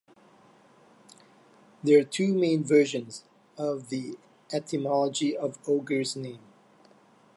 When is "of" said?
3.55-3.89, 5.37-5.59